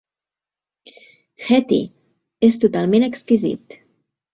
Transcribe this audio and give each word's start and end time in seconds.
Hettie, 1.49 1.85
és 2.51 2.61
totalment 2.67 3.11
exquisit. 3.13 3.83